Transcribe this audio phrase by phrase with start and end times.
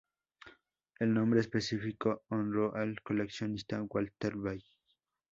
[0.99, 4.63] El nombre específico honró al coleccionista Walter Bell.